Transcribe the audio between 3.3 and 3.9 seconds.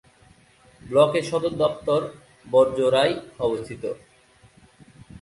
অবস্থিত।